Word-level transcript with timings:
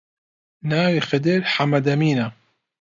ناوی 0.69 0.99
خدر 1.09 1.39
حەمەدەمینە 1.53 2.27